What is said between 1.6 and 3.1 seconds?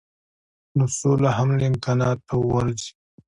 امکاناتو غورځي.